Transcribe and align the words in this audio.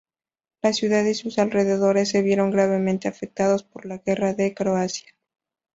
La 0.63 0.73
ciudad 0.73 1.05
y 1.05 1.13
sus 1.13 1.37
alrededores 1.37 2.09
se 2.09 2.23
vieron 2.23 2.49
gravemente 2.49 3.07
afectados 3.07 3.61
por 3.61 3.85
la 3.85 3.99
Guerra 3.99 4.33
de 4.33 4.55
Croacia. 4.55 5.13